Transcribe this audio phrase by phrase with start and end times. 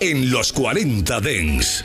[0.00, 1.84] En los 40 Dens.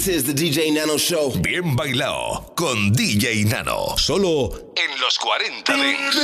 [0.00, 1.30] This is the DJ Nano Show.
[1.42, 3.98] Bien bailado con DJ Nano.
[3.98, 6.16] Solo en los 40 Dings.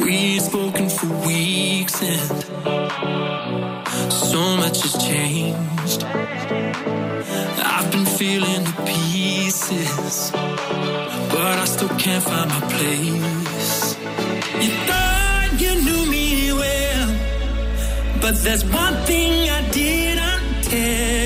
[0.00, 2.18] We've spoken for weeks and
[4.12, 6.04] so much has changed.
[7.62, 10.32] I've been feeling the pieces,
[11.30, 13.35] but I still can't find my place.
[18.26, 21.25] But there's one thing I didn't tell.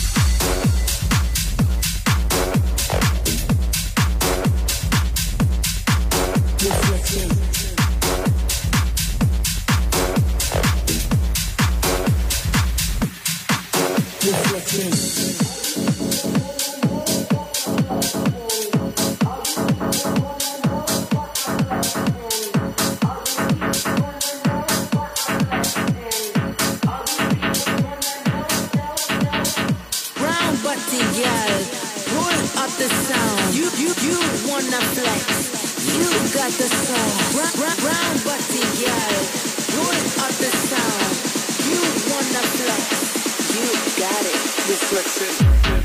[32.81, 33.53] the sound.
[33.53, 34.17] You, you, you
[34.49, 35.21] wanna flex.
[35.85, 37.37] You got the soul.
[37.37, 39.21] Round, round, round body girl.
[39.77, 41.13] Roll up the sound.
[41.69, 41.77] You
[42.09, 42.83] wanna flex.
[43.53, 44.41] You got it.
[44.65, 45.80] This flexing.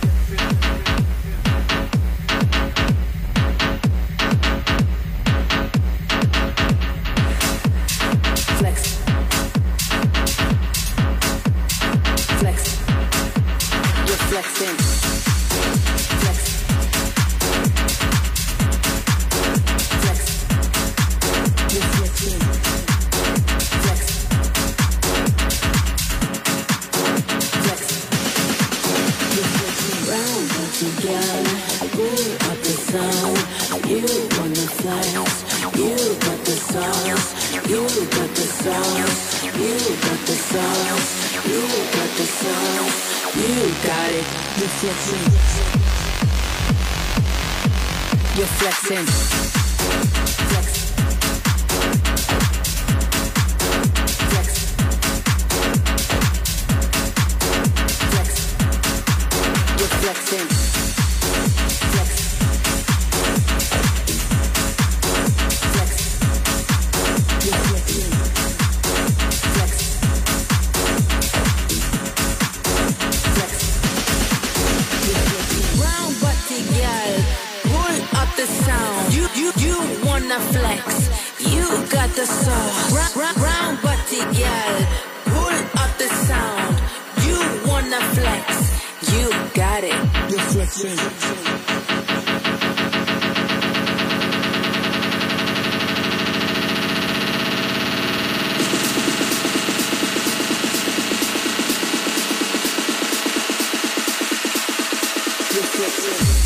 [105.86, 106.45] Mix.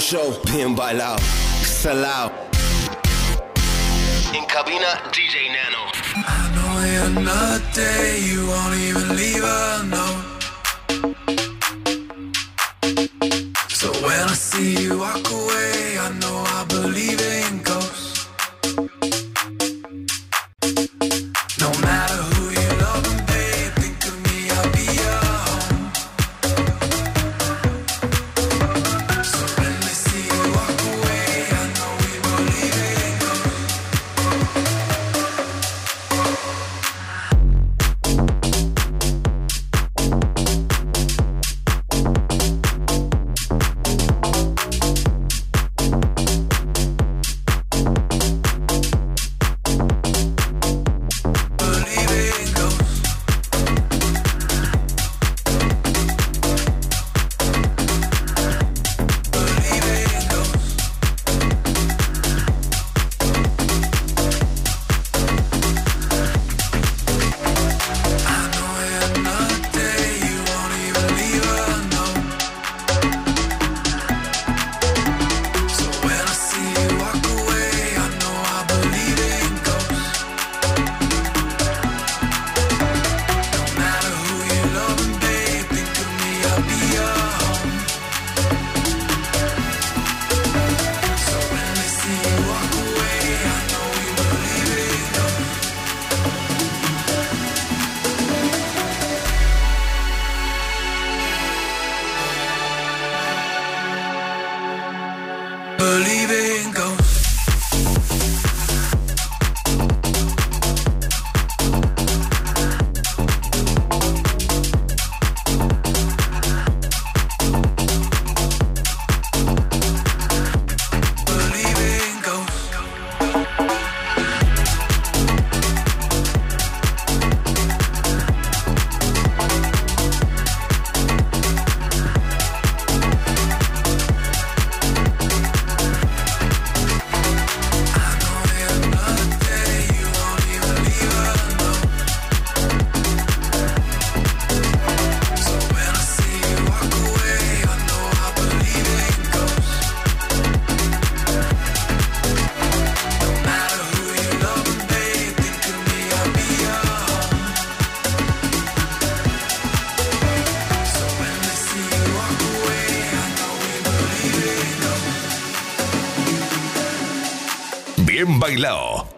[0.00, 1.18] show bien bailado,
[1.62, 2.32] salado.
[4.32, 5.90] En cabina, DJ Nano.
[6.16, 10.07] I know you're not there, you won't even leave her.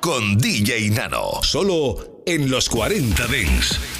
[0.03, 1.40] Con DJ Nano.
[1.42, 4.00] Solo en los 40 Dents.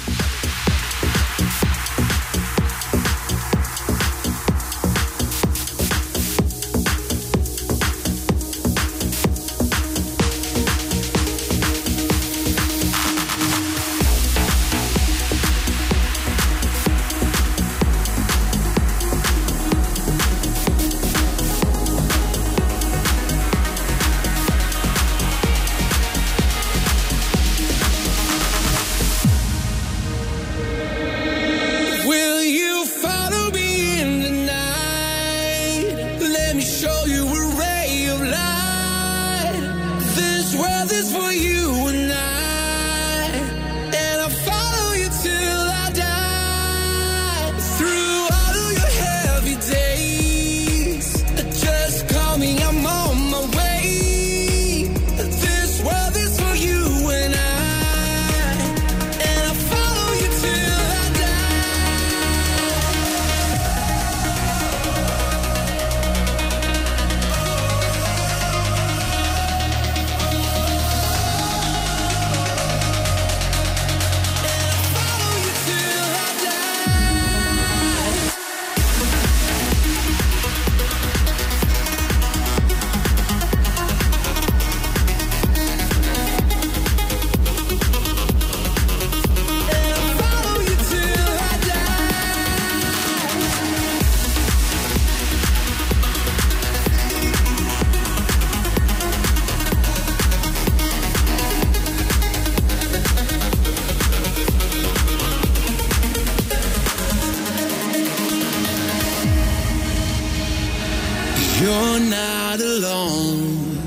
[111.61, 113.77] You're not alone.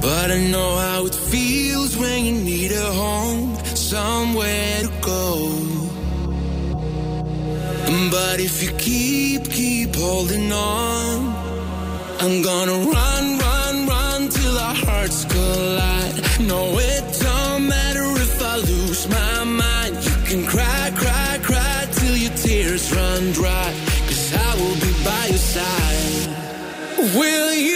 [0.00, 5.74] But I know how it feels when you need a home, somewhere to go.
[8.10, 11.34] But if you keep, keep holding on,
[12.20, 16.16] I'm gonna run, run, run till our hearts collide.
[16.40, 19.94] No, it don't matter if I lose my mind.
[20.06, 23.68] You can cry, cry, cry till your tears run dry.
[24.08, 25.83] Cause I will be by your side
[27.14, 27.73] will you?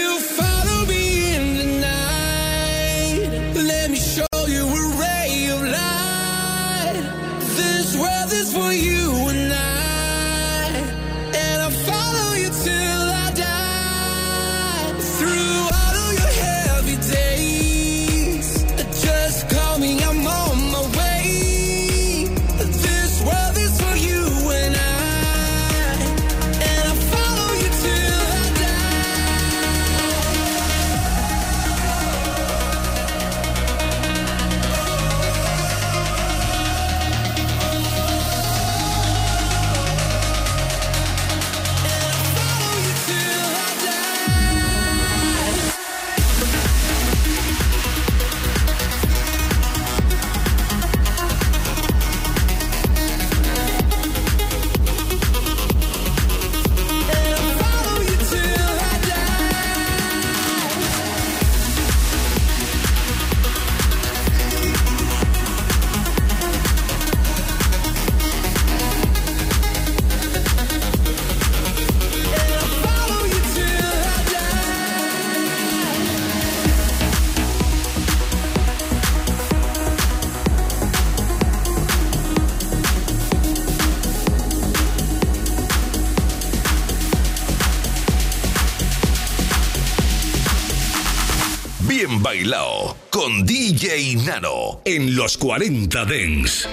[92.29, 96.69] Bailao con DJ Nano en los 40 Dens.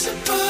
[0.00, 0.49] disappointed.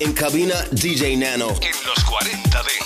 [0.00, 1.48] En cabina DJ Nano.
[1.48, 2.85] En los 40 Dents.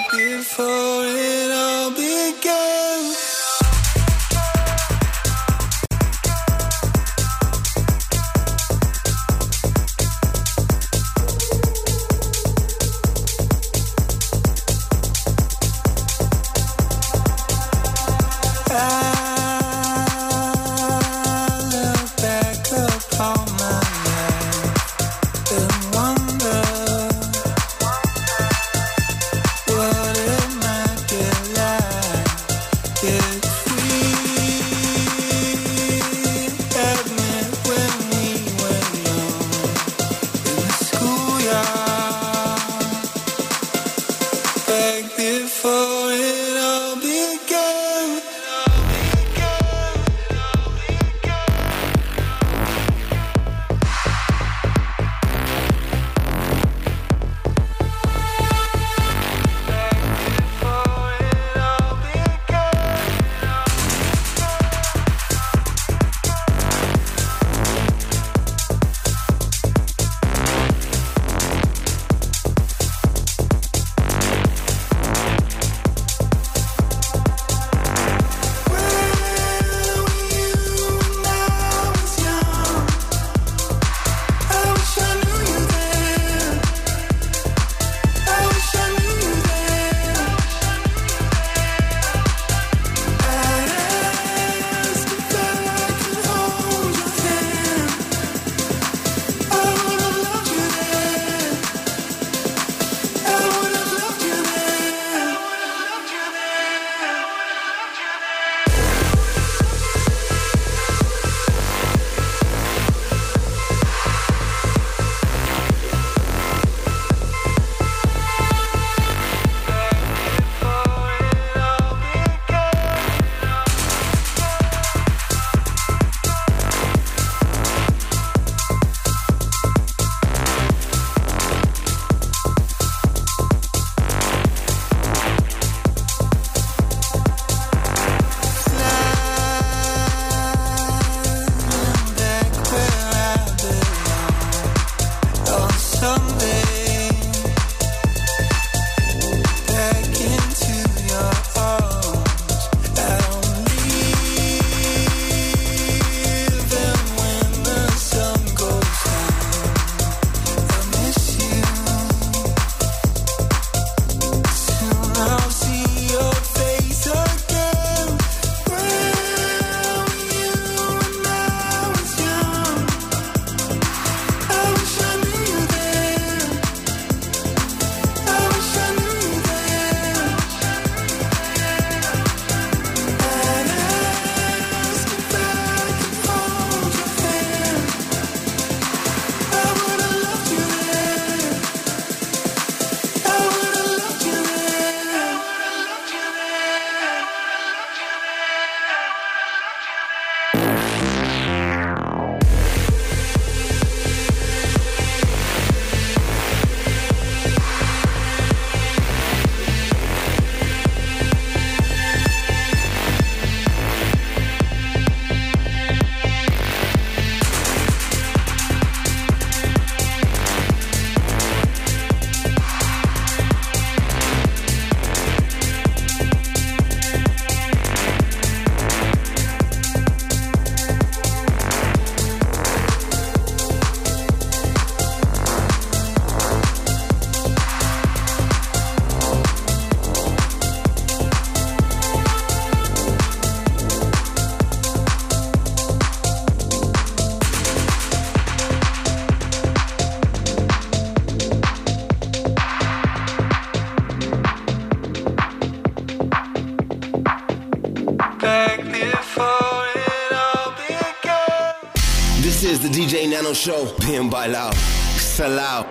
[263.61, 263.93] Show.
[264.07, 264.71] Bien bailado.
[265.19, 265.90] Salao.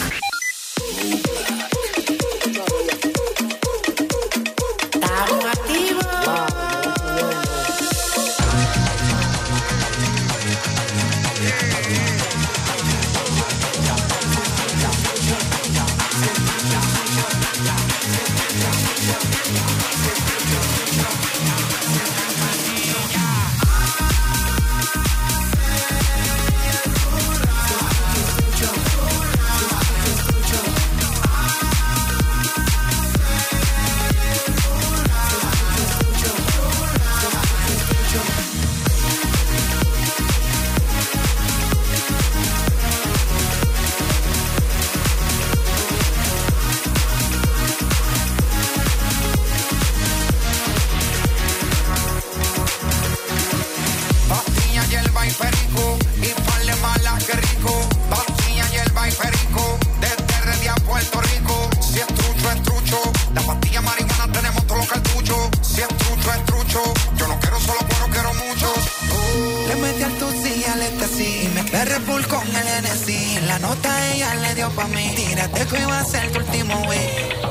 [74.35, 75.13] Le dio pa' mí.
[75.15, 77.50] Tírate que iba a ser tu último wey.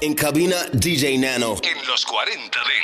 [0.00, 1.54] En cabina, DJ Nano.
[1.62, 2.83] En los 40 Dings.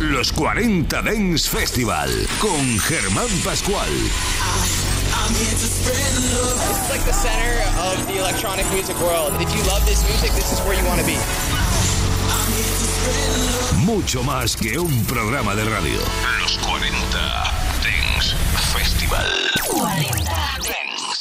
[0.00, 3.88] Los 40 Dance Festival con Germán Pascual.
[5.30, 9.32] It's like the center of the electronic music world.
[9.40, 11.16] If you love this music, this is where you want to be.
[13.86, 16.00] Mucho más que un programa de radio.
[16.40, 16.92] Los 40
[17.82, 18.34] Dance
[18.72, 19.26] Festival.
[19.64, 20.45] 40 Dance